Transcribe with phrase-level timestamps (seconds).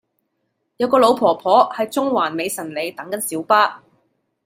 [0.77, 3.83] 有個老婆婆喺中環美臣里等緊小巴